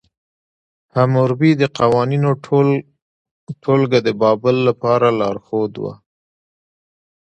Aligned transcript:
حموربي 0.95 1.51
د 1.61 1.63
قوانینو 1.77 2.31
ټولګه 3.63 3.99
د 4.03 4.09
بابل 4.21 4.55
لپاره 4.67 5.07
لارښود 5.19 5.73
وه. 5.83 5.93